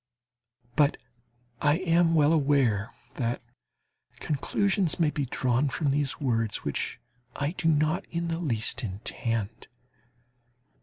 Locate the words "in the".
8.09-8.39